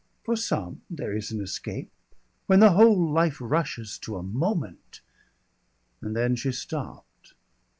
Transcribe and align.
"For 0.23 0.35
some 0.35 0.81
there 0.89 1.15
is 1.15 1.29
an 1.29 1.43
escape. 1.43 1.91
When 2.47 2.59
the 2.59 2.71
whole 2.71 3.11
life 3.11 3.37
rushes 3.39 3.99
to 3.99 4.17
a 4.17 4.23
moment" 4.23 4.99
And 6.01 6.15
then 6.15 6.35
she 6.35 6.53
stopped. 6.53 7.35